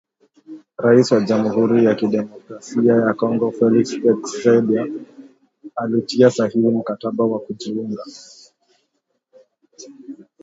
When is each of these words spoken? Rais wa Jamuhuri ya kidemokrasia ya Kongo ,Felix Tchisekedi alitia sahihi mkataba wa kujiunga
Rais 0.83 1.07
wa 1.13 1.21
Jamuhuri 1.27 1.85
ya 1.85 1.93
kidemokrasia 1.99 2.93
ya 3.05 3.13
Kongo 3.13 3.45
,Felix 3.57 3.87
Tchisekedi 3.95 4.93
alitia 5.75 6.29
sahihi 6.31 6.67
mkataba 6.69 7.23
wa 7.25 7.39
kujiunga 7.39 8.05